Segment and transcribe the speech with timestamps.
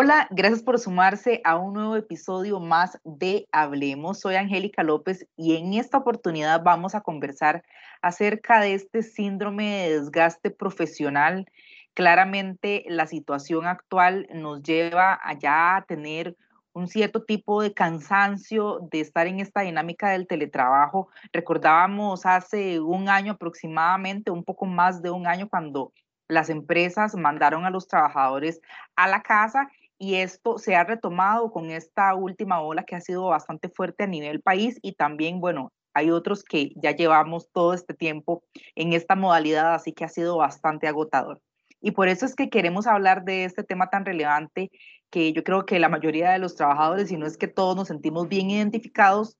[0.00, 4.20] Hola, gracias por sumarse a un nuevo episodio más de Hablemos.
[4.20, 7.64] Soy Angélica López y en esta oportunidad vamos a conversar
[8.00, 11.46] acerca de este síndrome de desgaste profesional.
[11.94, 16.36] Claramente la situación actual nos lleva allá a tener
[16.72, 21.08] un cierto tipo de cansancio de estar en esta dinámica del teletrabajo.
[21.32, 25.92] Recordábamos hace un año aproximadamente, un poco más de un año, cuando
[26.28, 28.60] las empresas mandaron a los trabajadores
[28.94, 29.68] a la casa
[29.98, 34.06] y esto se ha retomado con esta última ola que ha sido bastante fuerte a
[34.06, 38.44] nivel país y también, bueno, hay otros que ya llevamos todo este tiempo
[38.76, 41.40] en esta modalidad, así que ha sido bastante agotador.
[41.80, 44.70] Y por eso es que queremos hablar de este tema tan relevante
[45.10, 47.88] que yo creo que la mayoría de los trabajadores, si no es que todos nos
[47.88, 49.36] sentimos bien identificados,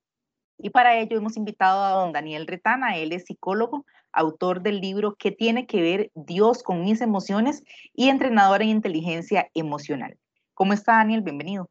[0.61, 5.15] y para ello hemos invitado a don Daniel Retana, él es psicólogo, autor del libro
[5.17, 7.62] ¿Qué tiene que ver Dios con mis emociones?
[7.95, 10.19] y entrenador en inteligencia emocional.
[10.59, 11.23] ¿Cómo está Daniel?
[11.23, 11.70] Bienvenido.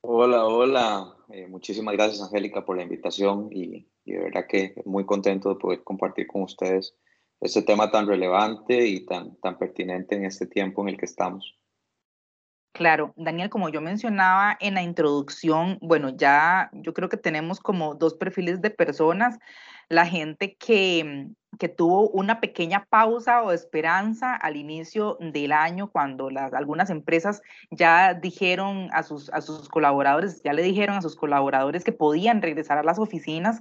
[0.00, 1.16] Hola, hola.
[1.28, 5.56] Eh, muchísimas gracias Angélica por la invitación y, y, de verdad que muy contento de
[5.56, 6.94] poder compartir con ustedes
[7.40, 11.58] este tema tan relevante y tan, tan pertinente en este tiempo en el que estamos.
[12.72, 17.96] Claro, Daniel, como yo mencionaba en la introducción, bueno, ya yo creo que tenemos como
[17.96, 19.40] dos perfiles de personas,
[19.92, 26.30] la gente que, que tuvo una pequeña pausa o esperanza al inicio del año cuando
[26.30, 31.14] las, algunas empresas ya dijeron a sus, a sus colaboradores, ya le dijeron a sus
[31.14, 33.60] colaboradores que podían regresar a las oficinas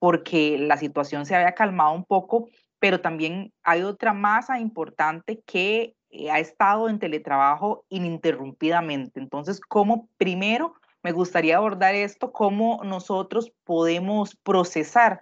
[0.00, 2.48] porque la situación se había calmado un poco,
[2.80, 9.20] pero también hay otra masa importante que eh, ha estado en teletrabajo ininterrumpidamente.
[9.20, 12.32] Entonces, ¿cómo primero me gustaría abordar esto?
[12.32, 15.20] ¿Cómo nosotros podemos procesar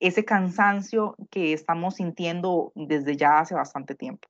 [0.00, 4.28] ese cansancio que estamos sintiendo desde ya hace bastante tiempo?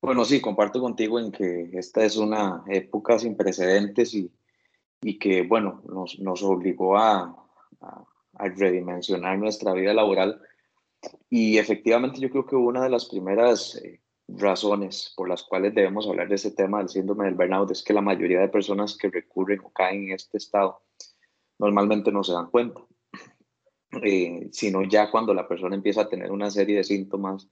[0.00, 4.30] Bueno, sí, comparto contigo en que esta es una época sin precedentes y,
[5.00, 7.34] y que, bueno, nos, nos obligó a,
[7.80, 10.40] a, a redimensionar nuestra vida laboral.
[11.30, 16.06] Y efectivamente yo creo que una de las primeras eh, razones por las cuales debemos
[16.06, 19.10] hablar de ese tema del síndrome del burnout es que la mayoría de personas que
[19.10, 20.82] recurren o caen en este estado
[21.58, 22.80] normalmente no se dan cuenta,
[24.02, 27.48] eh, sino ya cuando la persona empieza a tener una serie de síntomas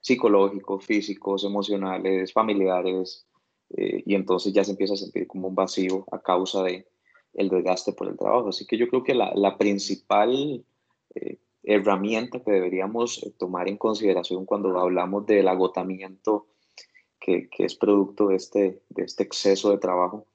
[0.00, 3.26] psicológicos, físicos, emocionales, familiares,
[3.70, 6.86] eh, y entonces ya se empieza a sentir como un vacío a causa de
[7.34, 8.48] el desgaste por el trabajo.
[8.48, 10.64] Así que yo creo que la, la principal
[11.14, 16.46] eh, herramienta que deberíamos eh, tomar en consideración cuando hablamos del agotamiento
[17.20, 20.26] que, que es producto de este, de este exceso de trabajo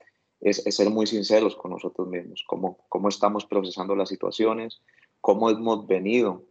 [0.41, 4.81] es, es, ser muy sinceros con nosotros mismos, cómo, cómo estamos procesando las situaciones,
[5.21, 6.43] cómo hemos venido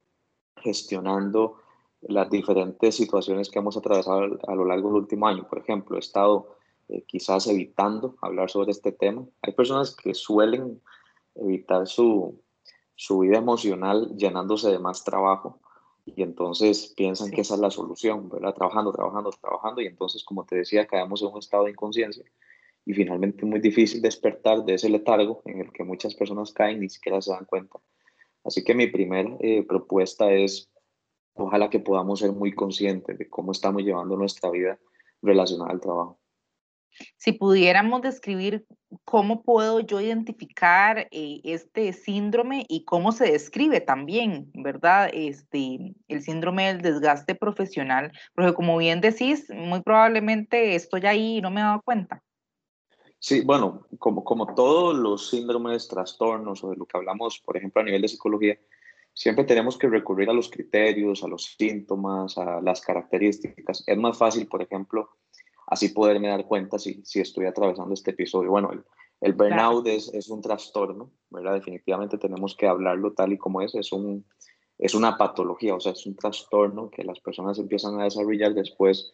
[0.56, 1.56] gestionando
[2.02, 5.46] las diferentes situaciones que hemos atravesado a lo largo del último año.
[5.48, 6.56] Por ejemplo, he estado
[6.88, 9.24] eh, quizás evitando hablar sobre este tema.
[9.42, 10.80] Hay personas que suelen
[11.34, 12.40] evitar su,
[12.94, 15.60] su vida emocional llenándose de más trabajo
[16.04, 17.34] y entonces piensan sí.
[17.34, 18.54] que esa es la solución, ¿verdad?
[18.54, 22.24] Trabajando, trabajando, trabajando y entonces, como te decía, caemos en un estado de inconsciencia
[22.86, 26.78] y finalmente es muy difícil despertar de ese letargo en el que muchas personas caen
[26.78, 27.78] y ni siquiera se dan cuenta.
[28.44, 30.70] Así que mi primera eh, propuesta es,
[31.34, 34.78] ojalá que podamos ser muy conscientes de cómo estamos llevando nuestra vida
[35.22, 36.18] relacionada al trabajo.
[37.16, 38.66] Si pudiéramos describir
[39.04, 45.10] cómo puedo yo identificar eh, este síndrome y cómo se describe también, ¿verdad?
[45.12, 51.40] Este, el síndrome del desgaste profesional, porque como bien decís, muy probablemente estoy ahí y
[51.40, 52.22] no me he dado cuenta.
[53.22, 57.82] Sí, bueno, como, como todos los síndromes, trastornos o de lo que hablamos, por ejemplo,
[57.82, 58.58] a nivel de psicología,
[59.12, 63.84] siempre tenemos que recurrir a los criterios, a los síntomas, a las características.
[63.86, 65.10] Es más fácil, por ejemplo,
[65.66, 68.50] así poderme dar cuenta si, si estoy atravesando este episodio.
[68.52, 68.82] Bueno, el,
[69.20, 69.98] el burnout claro.
[69.98, 71.54] es, es, un trastorno, ¿verdad?
[71.54, 74.24] Definitivamente tenemos que hablarlo tal y como es, es, un,
[74.78, 79.12] es una patología, o sea, es un trastorno que las personas empiezan a desarrollar después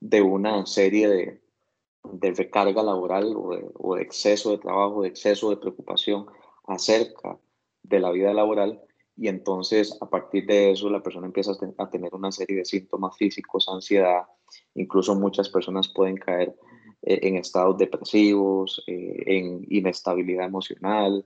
[0.00, 1.45] de una serie de,
[2.12, 6.26] de recarga laboral o de, exceso de trabajo, de exceso de preocupación
[6.66, 7.38] acerca
[7.82, 8.82] de la vida laboral
[9.16, 13.16] y entonces a partir de eso la persona empieza a tener una serie de síntomas
[13.16, 14.24] físicos, ansiedad,
[14.74, 16.54] incluso muchas personas pueden caer
[17.02, 21.24] eh, en estados depresivos, eh, en inestabilidad emocional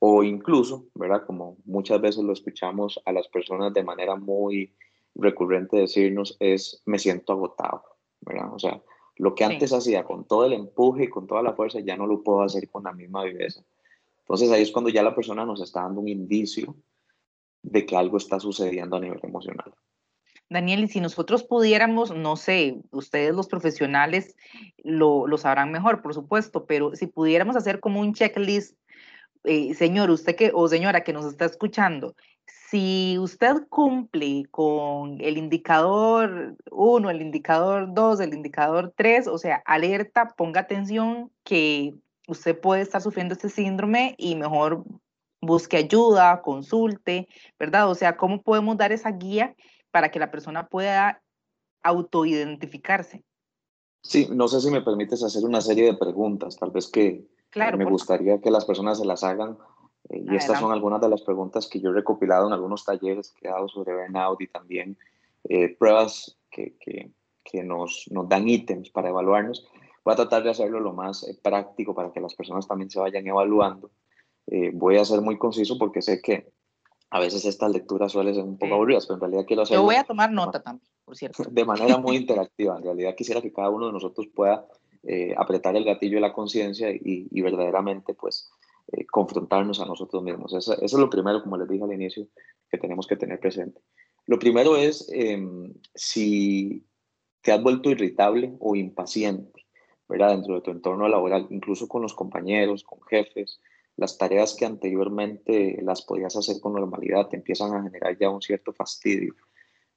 [0.00, 1.24] o incluso, ¿verdad?
[1.26, 4.74] Como muchas veces lo escuchamos a las personas de manera muy
[5.14, 7.84] recurrente decirnos es me siento agotado,
[8.20, 8.52] ¿verdad?
[8.52, 8.82] O sea,
[9.16, 9.76] lo que antes sí.
[9.76, 12.68] hacía con todo el empuje y con toda la fuerza ya no lo puedo hacer
[12.68, 13.64] con la misma viveza.
[14.20, 16.74] Entonces ahí es cuando ya la persona nos está dando un indicio
[17.62, 19.72] de que algo está sucediendo a nivel emocional.
[20.50, 24.36] Daniel, y si nosotros pudiéramos, no sé, ustedes los profesionales
[24.82, 28.76] lo, lo sabrán mejor, por supuesto, pero si pudiéramos hacer como un checklist,
[29.44, 32.14] eh, señor, usted que, o señora que nos está escuchando,
[32.46, 39.62] si usted cumple con el indicador 1, el indicador 2, el indicador 3, o sea,
[39.64, 41.94] alerta, ponga atención que
[42.26, 44.84] usted puede estar sufriendo este síndrome y mejor
[45.40, 47.90] busque ayuda, consulte, ¿verdad?
[47.90, 49.54] O sea, ¿cómo podemos dar esa guía
[49.90, 51.22] para que la persona pueda
[51.82, 53.22] autoidentificarse?
[54.02, 57.78] Sí, no sé si me permites hacer una serie de preguntas, tal vez que claro,
[57.78, 59.56] me gustaría que las personas se las hagan.
[60.10, 63.32] Eh, y estas son algunas de las preguntas que yo he recopilado en algunos talleres
[63.32, 64.96] que he dado sobre burnout y también
[65.44, 67.10] eh, pruebas que, que,
[67.42, 69.66] que nos, nos, dan ítems para evaluarnos.
[70.04, 73.00] Voy a tratar de hacerlo lo más eh, práctico para que las personas también se
[73.00, 73.90] vayan evaluando
[74.74, 76.52] voy a ser muy conciso porque sé que
[77.14, 79.82] a veces estas lecturas suelen ser un poco aburridas, pero en realidad quiero hacerlo.
[79.82, 81.44] Yo voy a tomar nota también, por cierto.
[81.48, 82.76] De manera muy interactiva.
[82.76, 84.66] En realidad quisiera que cada uno de nosotros pueda
[85.04, 88.50] eh, apretar el gatillo de la conciencia y, y, verdaderamente pues
[88.96, 90.54] eh, confrontarnos a nosotros mismos.
[90.54, 92.26] Eso, es lo primero, como les dije al inicio,
[92.70, 93.80] que tenemos que tener presente.
[94.26, 96.86] Lo primero es em, si
[97.42, 99.66] te has vuelto irritable o impaciente,
[100.08, 100.30] ¿verdad?
[100.30, 103.60] Dentro de tu entorno laboral, incluso con los compañeros, con jefes,
[103.96, 108.42] las tareas que anteriormente las podías hacer con normalidad te empiezan a generar ya un
[108.42, 109.34] cierto fastidio.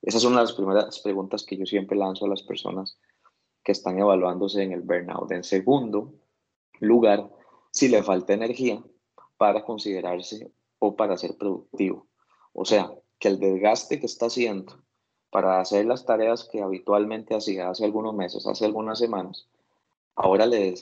[0.02, 3.00] Esa es una de las primeras preguntas que yo siempre lanzo a las personas
[3.64, 5.32] que están evaluándose en el burnout.
[5.32, 6.14] En segundo
[6.80, 7.30] lugar,
[7.78, 8.84] si le falta energía
[9.38, 12.08] para considerarse o para ser productivo.
[12.54, 14.82] O sea, que el desgaste que está haciendo
[15.30, 19.48] para hacer las tareas que habitualmente hacía hace algunos meses, hace algunas semanas,
[20.16, 20.74] ahora le,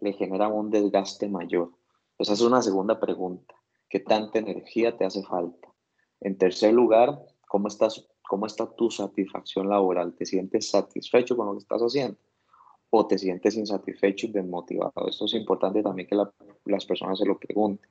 [0.00, 1.70] le genera un desgaste mayor.
[2.18, 3.54] Esa es una segunda pregunta.
[3.88, 5.68] ¿Qué tanta energía te hace falta?
[6.20, 10.16] En tercer lugar, ¿cómo, estás, ¿cómo está tu satisfacción laboral?
[10.16, 12.18] ¿Te sientes satisfecho con lo que estás haciendo?
[12.90, 15.08] ¿O te sientes insatisfecho y desmotivado?
[15.08, 16.16] Esto es importante también que
[16.66, 17.88] las personas se lo pregunten.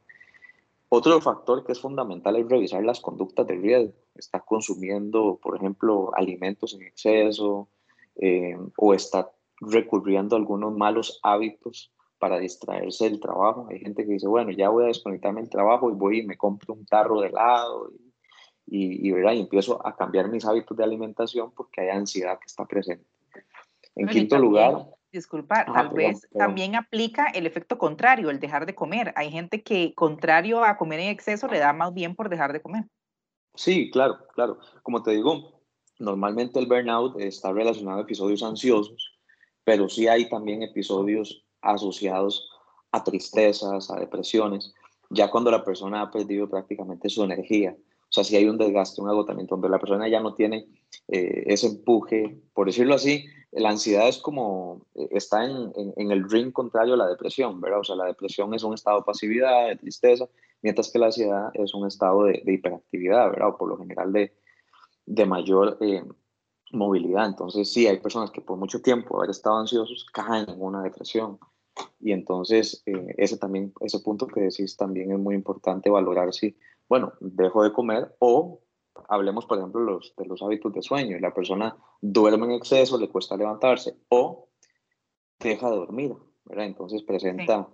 [0.92, 3.94] Otro factor que es fundamental es revisar las conductas de riesgo.
[4.16, 7.70] Está consumiendo, por ejemplo, alimentos en exceso
[8.16, 9.32] eh, o está
[9.62, 13.68] recurriendo a algunos malos hábitos para distraerse del trabajo.
[13.70, 16.38] Hay gente que dice, bueno, ya voy a desconectarme del trabajo y voy y me
[16.38, 17.92] compro un tarro de helado
[18.66, 19.34] y, y, ¿verdad?
[19.34, 23.06] y empiezo a cambiar mis hábitos de alimentación porque hay ansiedad que está presente.
[24.00, 24.88] En quinto lugar...
[25.12, 29.12] Disculpa, tal vez también aplica el efecto contrario, el dejar de comer.
[29.16, 32.62] Hay gente que, contrario a comer en exceso, le da más bien por dejar de
[32.62, 32.86] comer.
[33.56, 34.60] Sí, claro, claro.
[34.84, 35.64] Como te digo,
[35.98, 39.18] normalmente el burnout está relacionado a episodios ansiosos,
[39.64, 42.48] pero sí hay también episodios asociados
[42.92, 44.76] a tristezas, a depresiones,
[45.10, 47.76] ya cuando la persona ha perdido prácticamente su energía.
[48.10, 50.68] O sea, si hay un desgaste, un agotamiento, donde la persona ya no tiene
[51.08, 56.30] eh, ese empuje, por decirlo así, la ansiedad es como, eh, está en, en, el
[56.30, 57.80] ring contrario a la depresión, ¿verdad?
[57.80, 60.28] O sea, la depresión es un estado de pasividad, de tristeza,
[60.62, 63.50] mientras que la ansiedad es un estado de, de hiperactividad, ¿verdad?
[63.50, 64.34] O por lo general de,
[65.06, 66.04] de mayor eh,
[66.72, 67.26] movilidad.
[67.26, 71.40] Entonces, sí, hay personas que por mucho tiempo haber estado ansiosos caen en una depresión.
[72.00, 76.56] Y entonces, eh, ese también, ese punto que decís también es muy importante valorar si,
[76.90, 78.62] bueno, dejo de comer o
[79.08, 81.20] hablemos, por ejemplo, los, de los hábitos de sueño.
[81.20, 84.50] La persona duerme en exceso, le cuesta levantarse o
[85.40, 86.16] deja de dormir,
[86.46, 86.66] ¿verdad?
[86.66, 87.70] Entonces presenta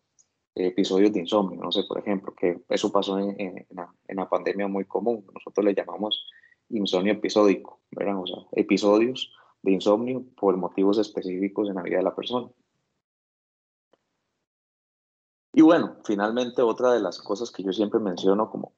[0.53, 4.29] episodios de insomnio, no sé, por ejemplo, que eso pasó en, en, la, en la
[4.29, 5.25] pandemia muy común.
[5.34, 6.27] Nosotros le llamamos
[6.69, 8.19] insomnio episódico, ¿verdad?
[8.22, 12.48] O sea, episodios de insomnio por motivos específicos en la vida de la persona.
[15.53, 18.74] Y bueno, finalmente otra de las cosas que yo siempre menciono como,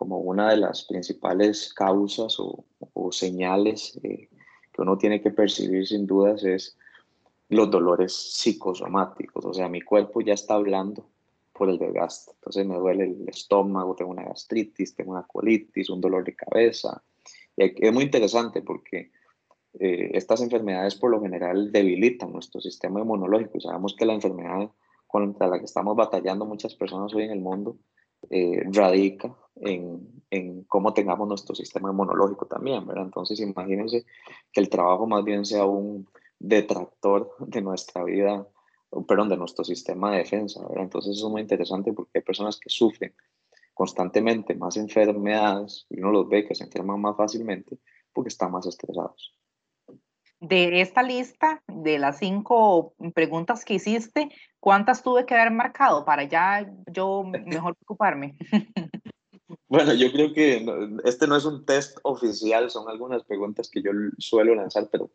[0.00, 2.64] como una de las principales causas o,
[2.94, 4.30] o señales eh,
[4.72, 6.78] que uno tiene que percibir sin dudas es
[7.50, 9.44] los dolores psicosomáticos.
[9.44, 11.06] O sea, mi cuerpo ya está hablando
[11.52, 12.32] por el desgaste.
[12.32, 17.02] Entonces me duele el estómago, tengo una gastritis, tengo una colitis, un dolor de cabeza,
[17.58, 19.12] es muy interesante porque
[19.78, 23.60] eh, estas enfermedades por lo general debilitan nuestro sistema inmunológico.
[23.60, 24.70] Sabemos que la enfermedad
[25.06, 27.76] contra la que estamos batallando muchas personas hoy en el mundo
[28.30, 33.04] eh, radica en, en, cómo tengamos nuestro sistema inmunológico también, ¿verdad?
[33.04, 34.06] Entonces imagínense
[34.52, 36.08] que el trabajo más bien sea un
[36.38, 38.46] detractor de nuestra vida,
[39.06, 40.66] perdón, de nuestro sistema de defensa.
[40.76, 43.12] Entonces es muy interesante porque hay personas que sufren
[43.74, 47.78] constantemente más enfermedades y uno los ve que se enferman más fácilmente
[48.12, 49.34] porque están más estresados.
[50.40, 56.24] De esta lista, de las cinco preguntas que hiciste, ¿cuántas tuve que haber marcado para
[56.24, 58.36] ya yo mejor preocuparme?
[59.68, 60.66] Bueno, yo creo que
[61.04, 65.12] este no es un test oficial, son algunas preguntas que yo suelo lanzar, pero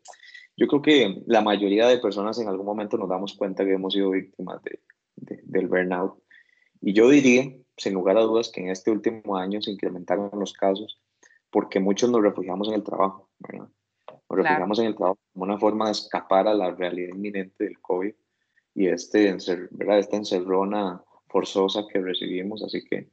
[0.56, 3.94] yo creo que la mayoría de personas en algún momento nos damos cuenta que hemos
[3.94, 4.80] sido víctimas de,
[5.44, 6.22] del burnout.
[6.82, 10.54] Y yo diría, sin lugar a dudas, que en este último año se incrementaron los
[10.54, 11.02] casos
[11.50, 13.70] porque muchos nos refugiamos en el trabajo, ¿verdad?
[14.36, 17.80] Nos refugiamos en el trabajo como una forma de escapar a la realidad inminente del
[17.80, 18.14] COVID
[18.76, 19.36] y este,
[19.72, 20.00] ¿verdad?
[20.00, 22.64] esta encerrona forzosa que recibimos.
[22.64, 23.10] Así que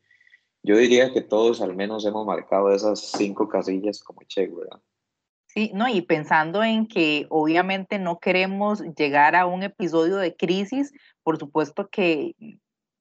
[0.62, 4.80] yo diría que todos al menos hemos marcado esas cinco casillas como che, ¿verdad?
[5.46, 10.92] Sí, no, y pensando en que obviamente no queremos llegar a un episodio de crisis,
[11.22, 12.34] por supuesto que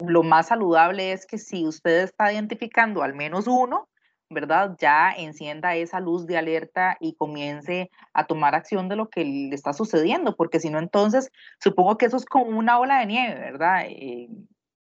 [0.06, 3.88] lo más saludable es que si usted está identificando al menos uno,
[4.32, 4.76] ¿verdad?
[4.80, 9.54] Ya encienda esa luz de alerta y comience a tomar acción de lo que le
[9.54, 13.40] está sucediendo, porque si no, entonces supongo que eso es como una ola de nieve,
[13.40, 13.86] ¿verdad?
[13.88, 14.30] Eh,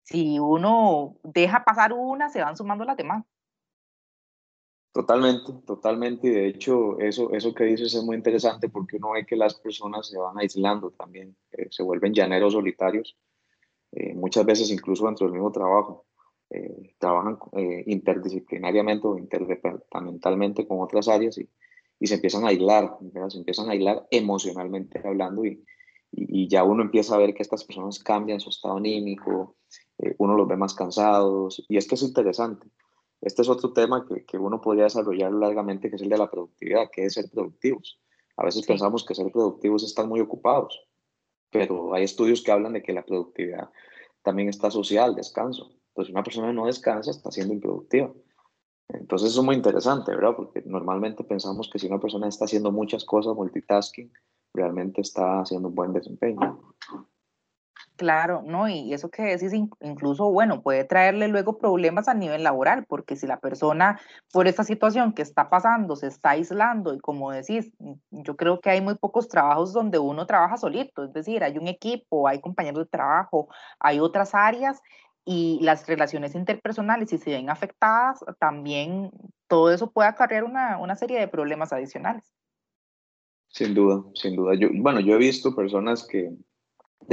[0.02, 3.24] si uno deja pasar una, se van sumando las demás.
[4.92, 6.26] Totalmente, totalmente.
[6.26, 9.54] Y de hecho, eso, eso que dices es muy interesante porque uno ve que las
[9.54, 13.16] personas se van aislando también, eh, se vuelven llaneros solitarios,
[13.92, 16.06] eh, muchas veces incluso dentro del mismo trabajo.
[16.50, 17.38] Eh, trabajan
[17.86, 21.48] interdisciplinariamente o interdepartamentalmente con otras áreas y,
[22.00, 25.64] y se empiezan a aislar, se empiezan a aislar emocionalmente hablando y,
[26.10, 29.56] y, ya uno empieza a ver que estas personas cambian su estado anímico,
[30.18, 32.66] uno los ve más cansados y esto es interesante
[33.20, 36.30] este es otro tema que, que, uno podría desarrollar largamente, que es el de la
[36.30, 38.00] productividad, que es ser productivos.
[38.36, 40.86] A veces pensamos que ser productivos es estar muy ocupados,
[41.50, 43.68] pero hay estudios que hablan de que la productividad
[44.22, 45.70] también está asociada al descanso.
[45.96, 48.10] Si una persona no descansa, está siendo improductiva.
[48.88, 50.34] Entonces, eso es muy interesante, ¿verdad?
[50.36, 54.10] Porque normalmente pensamos que si una persona está haciendo muchas cosas, multitasking,
[54.54, 56.58] realmente está haciendo un buen desempeño.
[58.00, 58.66] Claro, ¿no?
[58.66, 63.26] Y eso que decís, incluso, bueno, puede traerle luego problemas a nivel laboral, porque si
[63.26, 64.00] la persona
[64.32, 67.92] por esta situación que está pasando se está aislando y como decís, mm,
[68.22, 71.68] yo creo que hay muy pocos trabajos donde uno trabaja solito, es decir, hay un
[71.68, 74.80] equipo, hay compañeros de trabajo, hay otras áreas
[75.30, 79.12] y las relaciones interpersonales, si se ven afectadas, también
[79.46, 82.32] todo eso puede acarrear una, una serie de problemas adicionales.
[83.46, 84.54] Sin duda, sin duda.
[84.56, 86.32] Yo, bueno, yo he visto personas que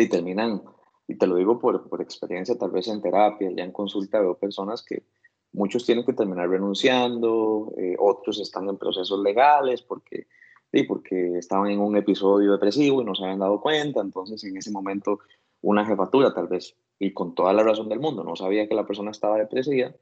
[0.09, 0.63] terminan
[1.07, 4.35] y te lo digo por, por experiencia, tal vez en terapia, ya en consulta veo
[4.35, 5.03] personas que
[5.51, 10.25] muchos tienen que terminar renunciando, eh, otros están en procesos legales porque,
[10.71, 14.57] sí, porque estaban en un episodio depresivo y no se habían dado cuenta, entonces en
[14.57, 15.19] ese momento
[15.61, 18.85] una jefatura tal vez, y con toda la razón del mundo, no sabía que la
[18.85, 19.93] persona estaba depresiva,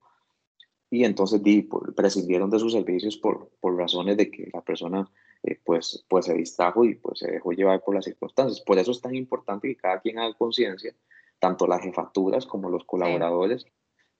[0.89, 5.09] y entonces di, prescindieron de sus servicios por, por razones de que la persona
[5.43, 8.61] eh, pues, pues se distrajo y pues se dejó llevar por las circunstancias.
[8.61, 10.95] Por eso es tan importante que cada quien haga conciencia,
[11.39, 13.65] tanto las jefaturas como los colaboradores,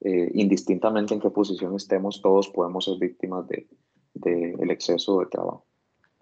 [0.01, 3.67] eh, indistintamente en qué posición estemos, todos podemos ser víctimas del
[4.13, 5.65] de, el exceso de trabajo.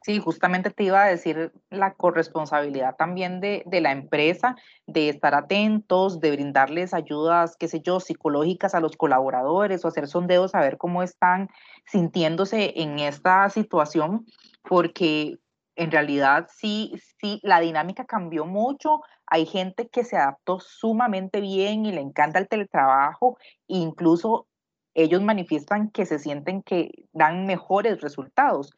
[0.03, 5.33] Sí, justamente te iba a decir la corresponsabilidad también de, de, la empresa, de estar
[5.33, 10.59] atentos, de brindarles ayudas, qué sé yo, psicológicas a los colaboradores o hacer sondeos a
[10.59, 11.49] ver cómo están
[11.85, 14.25] sintiéndose en esta situación,
[14.63, 15.37] porque
[15.75, 19.01] en realidad sí, sí, la dinámica cambió mucho.
[19.25, 23.37] Hay gente que se adaptó sumamente bien y le encanta el teletrabajo.
[23.67, 24.47] incluso
[24.95, 28.71] ellos manifiestan que se sienten que dan mejores resultados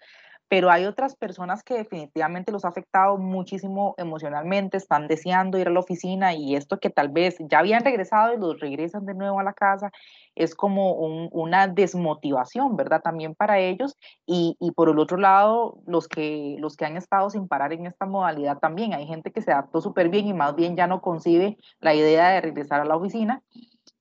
[0.47, 5.71] pero hay otras personas que definitivamente los ha afectado muchísimo emocionalmente, están deseando ir a
[5.71, 9.39] la oficina y esto que tal vez ya habían regresado y los regresan de nuevo
[9.39, 9.91] a la casa,
[10.35, 13.01] es como una desmotivación, ¿verdad?
[13.01, 17.47] También para ellos y, por el otro lado, los que, los que han estado sin
[17.47, 20.75] parar en esta modalidad también, hay gente que se adaptó súper bien y más bien
[20.75, 23.41] ya no concibe la idea de regresar a la oficina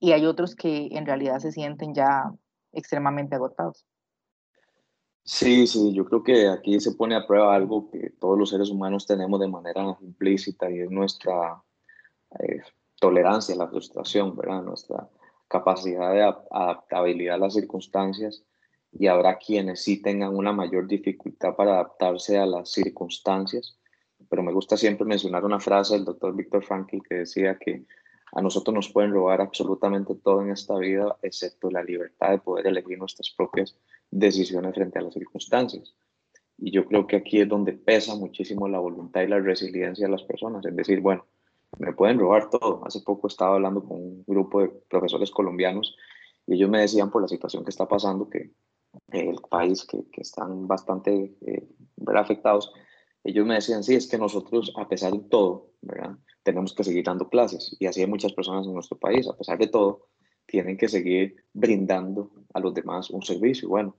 [0.01, 2.31] y hay otros que en realidad se sienten ya
[2.73, 3.87] extremadamente agotados.
[5.27, 8.69] Sí, sí, yo creo que aquí se pone a prueba algo que todos los seres
[8.69, 11.63] humanos tenemos de manera implícita y es nuestra
[12.39, 12.61] eh,
[13.01, 14.63] tolerancia a la frustración, ¿verdad?
[14.63, 15.09] Nuestra
[15.49, 18.45] capacidad de adaptabilidad a las circunstancias
[18.93, 23.79] y habrá quienes sí tengan una mayor dificultad para adaptarse a las circunstancias,
[24.29, 27.87] pero me gusta siempre mencionar una frase del doctor Víctor Frankl que decía que
[28.35, 32.67] a nosotros nos pueden robar absolutamente todo en esta vida, excepto la libertad de poder
[32.67, 33.77] elegir nuestras propias
[34.11, 35.95] decisiones frente a las circunstancias.
[36.59, 40.13] Y yo creo que aquí es donde pesa muchísimo la voluntad y la resiliencia de
[40.13, 40.65] las personas.
[40.65, 41.25] Es decir, bueno,
[41.79, 42.85] me pueden robar todo.
[42.85, 45.97] Hace poco estaba hablando con un grupo de profesores colombianos
[46.47, 48.51] y ellos me decían por la situación que está pasando que
[49.13, 51.69] el país que, que están bastante eh,
[52.15, 52.73] afectados,
[53.25, 56.17] ellos me decían, sí, es que nosotros, a pesar de todo, ¿verdad?
[56.45, 57.75] tenemos que seguir dando clases.
[57.81, 60.09] Y así hay muchas personas en nuestro país, a pesar de todo,
[60.47, 63.69] tienen que seguir brindando a los demás un servicio.
[63.69, 63.97] Bueno,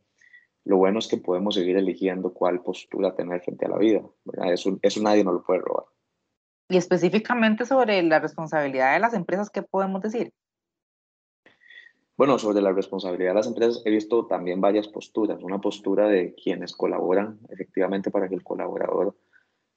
[0.63, 4.01] lo bueno es que podemos seguir eligiendo cuál postura tener frente a la vida.
[4.46, 5.86] Eso, eso nadie nos lo puede robar.
[6.70, 10.32] Y específicamente sobre la responsabilidad de las empresas, ¿qué podemos decir?
[12.17, 15.43] Bueno, sobre la responsabilidad de las empresas he visto también varias posturas.
[15.43, 19.17] Una postura de quienes colaboran efectivamente para que el colaborador,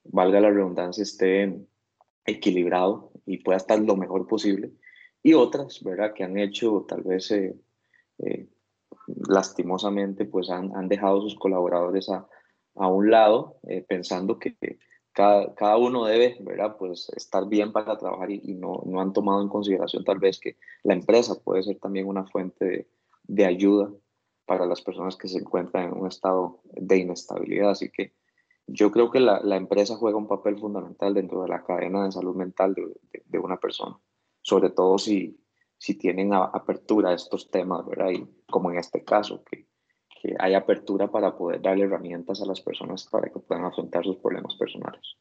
[0.04, 1.58] valga la redundancia, esté
[2.24, 4.70] equilibrado y pueda estar lo mejor posible.
[5.22, 6.14] Y otras, ¿verdad?
[6.14, 7.56] Que han hecho tal vez eh,
[8.18, 8.46] eh,
[9.28, 12.28] lastimosamente, pues han, han, dejado sus colaboradores a,
[12.76, 14.56] a un lado, eh, pensando que
[15.18, 16.76] cada, cada, uno debe, ¿verdad?
[16.78, 20.56] Pues estar bien para trabajar y, no, no, han tomado en consideración tal vez que
[20.84, 22.86] la empresa puede ser también una fuente
[23.24, 23.90] de, ayuda
[24.46, 27.70] para las personas que se encuentran en un estado de inestabilidad.
[27.70, 28.12] Así que
[28.68, 32.12] yo creo que la, la, empresa juega un papel fundamental dentro de la cadena de
[32.12, 33.98] salud mental de una persona,
[34.40, 35.36] sobre todo si,
[35.78, 38.10] si tienen apertura a estos temas, ¿verdad?
[38.10, 39.66] Y como en este caso, que,
[40.20, 44.16] que hay apertura para poder darle herramientas a las personas para que puedan afrontar sus
[44.16, 45.16] problemas personales.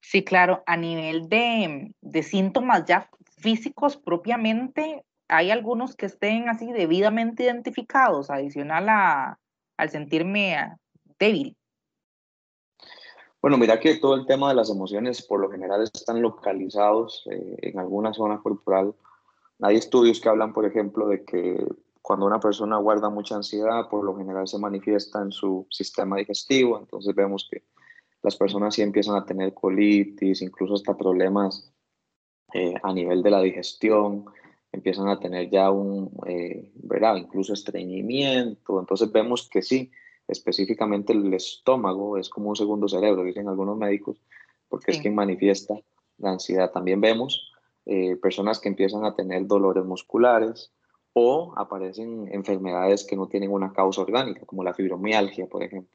[0.00, 3.08] Sí, claro, a nivel de, de síntomas ya
[3.38, 9.38] físicos propiamente, hay algunos que estén así debidamente identificados, adicional a,
[9.76, 10.76] al sentirme
[11.18, 11.56] débil.
[13.40, 17.56] Bueno, mira que todo el tema de las emociones por lo general están localizados eh,
[17.62, 18.94] en alguna zona corporal.
[19.60, 21.66] Hay estudios que hablan, por ejemplo, de que
[22.02, 26.78] cuando una persona guarda mucha ansiedad, por lo general se manifiesta en su sistema digestivo.
[26.78, 27.62] Entonces vemos que
[28.22, 31.72] las personas sí empiezan a tener colitis, incluso hasta problemas
[32.52, 34.26] eh, a nivel de la digestión,
[34.72, 37.16] empiezan a tener ya un, eh, ¿verdad?
[37.16, 38.80] Incluso estreñimiento.
[38.80, 39.92] Entonces vemos que sí,
[40.26, 44.20] específicamente el estómago es como un segundo cerebro, dicen algunos médicos,
[44.68, 45.74] porque es quien manifiesta
[46.18, 46.72] la ansiedad.
[46.72, 47.52] También vemos
[47.86, 50.72] eh, personas que empiezan a tener dolores musculares
[51.14, 55.90] o aparecen enfermedades que no tienen una causa orgánica, como la fibromialgia, por ejemplo,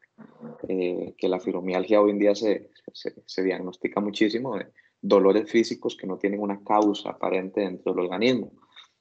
[0.67, 4.67] eh, que la fibromialgia hoy en día se, se, se diagnostica muchísimo de
[5.01, 8.51] dolores físicos que no tienen una causa aparente dentro del organismo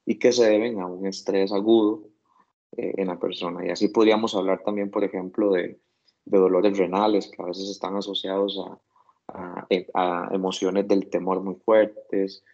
[0.05, 2.05] y que se deben a un estrés agudo
[2.77, 3.67] eh, en la persona.
[3.67, 5.79] Y así podríamos hablar también, por ejemplo, de,
[6.25, 8.59] de dolores renales que a veces están asociados
[9.29, 12.45] a, a, a emociones del temor muy fuertes.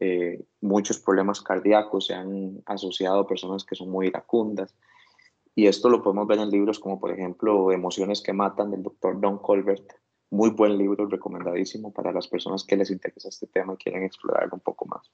[0.00, 4.74] Eh, muchos problemas cardíacos se han asociado a personas que son muy iracundas.
[5.54, 9.20] Y esto lo podemos ver en libros como, por ejemplo, Emociones que Matan del doctor
[9.20, 9.92] Don Colbert.
[10.30, 14.54] Muy buen libro, recomendadísimo para las personas que les interesa este tema y quieren explorarlo
[14.54, 15.10] un poco más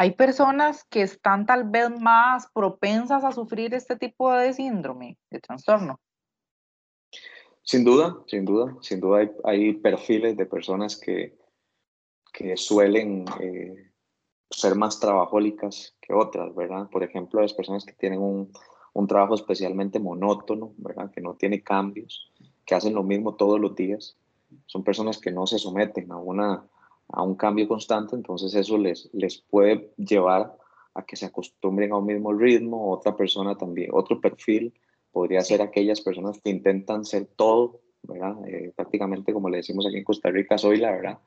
[0.00, 5.40] hay personas que están tal vez más propensas a sufrir este tipo de síndrome, de
[5.40, 6.00] trastorno.
[7.62, 11.36] Sin duda, sin duda, sin duda hay, hay perfiles de personas que,
[12.32, 13.90] que suelen eh,
[14.50, 16.88] ser más trabajólicas que otras, ¿verdad?
[16.90, 18.52] Por ejemplo, las personas que tienen un,
[18.92, 21.10] un trabajo especialmente monótono, ¿verdad?
[21.10, 22.32] Que no tiene cambios,
[22.64, 24.16] que hacen lo mismo todos los días.
[24.66, 26.64] Son personas que no se someten a una
[27.12, 30.56] a un cambio constante, entonces eso les, les puede llevar
[30.94, 34.72] a que se acostumbren a un mismo ritmo, otra persona también, otro perfil
[35.12, 38.36] podría ser aquellas personas que intentan ser todo, ¿verdad?
[38.46, 41.18] Eh, prácticamente como le decimos aquí en Costa Rica, soy la verdad,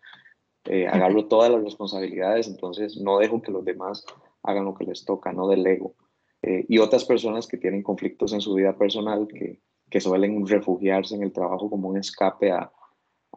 [0.66, 4.06] eh, agarro todas las responsabilidades, entonces no dejo que los demás
[4.44, 5.96] hagan lo que les toca, no delego.
[6.42, 11.16] Eh, y otras personas que tienen conflictos en su vida personal, que, que suelen refugiarse
[11.16, 12.72] en el trabajo como un escape a,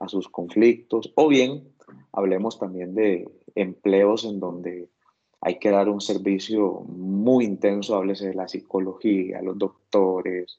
[0.00, 1.72] a sus conflictos, o bien
[2.12, 4.90] hablemos también de empleos en donde
[5.40, 10.58] hay que dar un servicio muy intenso, háblese de la psicología, los doctores,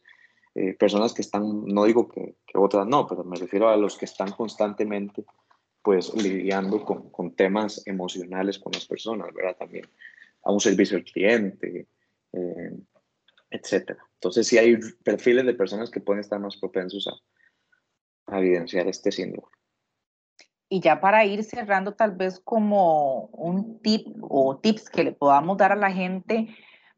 [0.55, 3.97] eh, personas que están, no digo que, que, otras no, pero me refiero a los
[3.97, 5.25] que están constantemente
[5.87, 9.55] pues lidiando con, con temas emocionales con las personas, ¿verdad?
[9.55, 9.87] También
[10.43, 11.87] a un servicio al cliente,
[12.33, 12.77] eh,
[13.49, 14.05] etcétera.
[14.15, 19.13] Entonces sí hay perfiles de personas que pueden estar más propensos a, a evidenciar este
[19.13, 19.47] síndrome.
[20.67, 25.55] Y ya para ir cerrando, tal vez como un tip o tips que le podamos
[25.55, 26.53] dar a la gente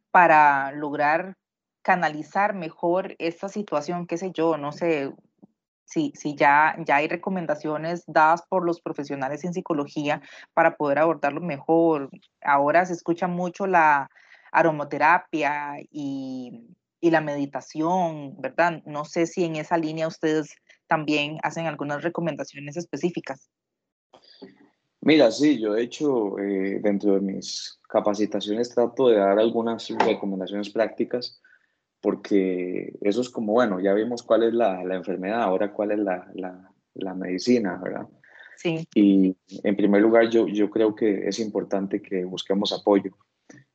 [0.10, 1.38] para lograr
[1.84, 5.14] canalizar mejor esta situación, qué sé yo, no sé
[5.90, 10.22] si, si ya, ya hay recomendaciones dadas por los profesionales en psicología
[10.54, 12.10] para poder abordarlo mejor.
[12.42, 14.10] Ahora se escucha mucho la
[14.52, 18.84] aromoterapia y, y la meditación, ¿verdad?
[18.86, 20.56] No sé si en esa línea ustedes
[20.88, 23.50] también hacen algunas recomendaciones específicas.
[25.02, 30.70] Mira, sí, yo de hecho eh, dentro de mis capacitaciones trato de dar algunas recomendaciones
[30.70, 31.42] prácticas
[32.02, 36.00] porque eso es como, bueno, ya vimos cuál es la, la enfermedad, ahora cuál es
[36.00, 38.08] la, la, la, medicina, ¿verdad?
[38.56, 38.88] Sí.
[38.96, 43.12] Y en primer lugar, yo, yo creo que es importante que busquemos apoyo,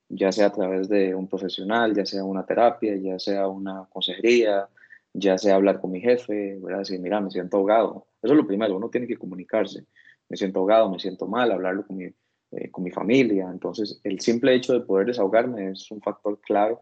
[0.09, 4.69] ya sea a través de un profesional, ya sea una terapia, ya sea una consejería,
[5.13, 6.81] ya sea hablar con mi jefe, ¿verdad?
[6.81, 8.09] Decir, mira, me siento ahogado.
[8.23, 9.87] Eso es lo primero, uno tiene que comunicarse.
[10.29, 13.49] Me siento ahogado, me siento mal, hablarlo con mi, eh, con mi familia.
[13.51, 16.77] Entonces, el simple hecho de poder desahogarme es un factor clave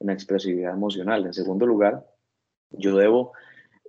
[0.00, 1.26] en la expresividad emocional.
[1.26, 2.04] En segundo lugar,
[2.70, 3.32] yo debo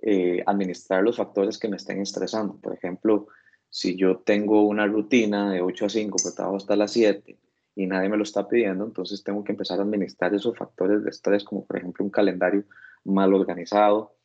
[0.02, 2.56] eh, administrar los factores que me estén estresando.
[2.60, 3.26] Por ejemplo,
[3.68, 7.36] si yo tengo una rutina de 8 a 5, pero trabajo hasta las 7
[7.74, 11.10] y nadie me lo está pidiendo, entonces tengo que empezar a administrar esos factores de
[11.10, 12.64] estrés, como por ejemplo un calendario
[13.04, 14.16] mal organizado.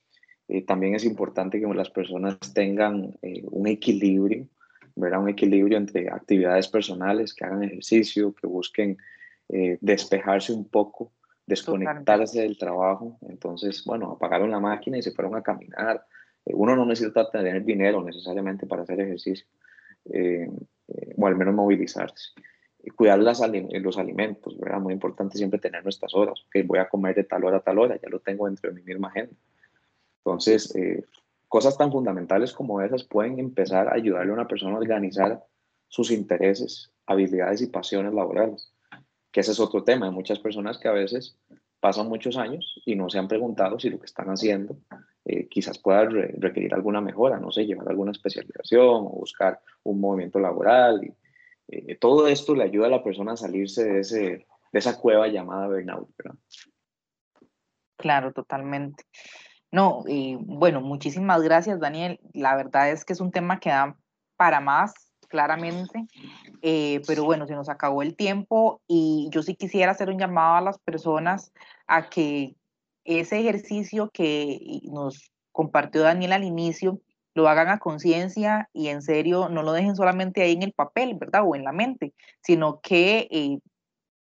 [0.48, 4.48] Eh, también es importante que las personas tengan eh, un equilibrio,
[4.96, 5.22] ¿verdad?
[5.22, 8.98] Un equilibrio entre actividades personales, que hagan ejercicio, que busquen
[9.82, 11.12] despejarse un poco
[11.46, 13.18] desconectarse del trabajo.
[13.22, 16.06] Entonces, bueno, apagaron la máquina y se fueron a caminar.
[16.46, 19.46] Eh, uno no necesita tener dinero necesariamente para hacer ejercicio,
[20.06, 20.50] eh,
[20.88, 22.32] eh, o al menos movilizarse.
[22.84, 24.80] Y cuidar las, los alimentos, ¿verdad?
[24.80, 26.46] Muy importante siempre tener nuestras horas.
[26.52, 28.76] Que voy a comer de tal hora a tal hora, ya lo tengo dentro de
[28.76, 29.34] mi misma agenda.
[30.18, 30.74] Entonces,
[31.48, 35.46] cosas tan fundamentales como esas pueden empezar a ayudarle a una persona a organizar
[35.88, 38.73] sus intereses, habilidades y pasiones laborales
[39.34, 40.06] que ese es otro tema.
[40.06, 41.36] Hay muchas personas que a veces
[41.82, 44.78] pasan muchos años y no se han preguntado si lo que están haciendo
[45.26, 50.40] eh, quizás pueda requerir alguna mejora, no sé, llevar alguna especialización o buscar un movimiento
[50.40, 51.04] laboral.
[51.04, 51.14] Y,
[51.68, 54.20] eh, todo esto le ayuda a la persona a salirse de, ese,
[54.72, 56.10] de esa cueva llamada burnout.
[57.98, 59.04] Claro, totalmente.
[59.72, 60.04] No,
[60.42, 62.20] bueno, muchísimas gracias, Daniel.
[62.34, 63.98] La verdad es que es un tema que da
[64.38, 64.94] para más
[65.34, 66.06] claramente.
[66.66, 70.56] Eh, pero bueno, se nos acabó el tiempo y yo sí quisiera hacer un llamado
[70.56, 71.52] a las personas
[71.88, 72.56] a que
[73.04, 77.02] ese ejercicio que nos compartió Daniel al inicio,
[77.36, 81.16] lo hagan a conciencia y en serio no lo dejen solamente ahí en el papel,
[81.16, 81.42] ¿verdad?
[81.46, 83.60] O en la mente, sino que eh,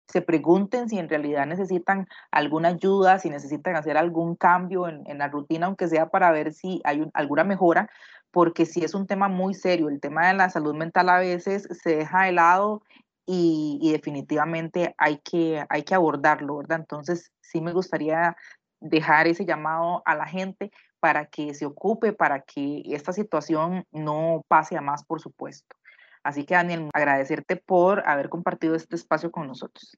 [0.07, 5.19] se pregunten si en realidad necesitan alguna ayuda, si necesitan hacer algún cambio en, en
[5.19, 7.89] la rutina, aunque sea para ver si hay alguna mejora,
[8.31, 9.89] porque sí es un tema muy serio.
[9.89, 12.83] El tema de la salud mental a veces se deja de lado
[13.25, 16.79] y, definitivamente hay que, hay que abordarlo, ¿verdad?
[16.79, 18.35] Entonces sí me gustaría
[18.79, 24.43] dejar ese llamado a la gente para que se ocupe, para que esta situación no
[24.47, 25.75] pase a más, por supuesto.
[26.23, 29.97] Así que Daniel, agradecerte por haber compartido este espacio con nosotros.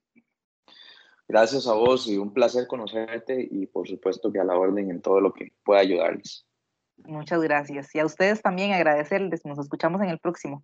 [1.28, 5.02] Gracias a vos y un placer conocerte y por supuesto que a la orden en
[5.02, 6.46] todo lo que pueda ayudarles.
[7.05, 7.93] Muchas gracias.
[7.95, 9.45] Y a ustedes también agradecerles.
[9.45, 10.63] Nos escuchamos en el próximo.